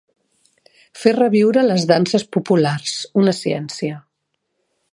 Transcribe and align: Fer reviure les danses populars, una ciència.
Fer 1.01 1.11
reviure 1.17 1.65
les 1.67 1.85
danses 1.91 2.25
populars, 2.37 2.97
una 3.25 3.35
ciència. 3.41 4.01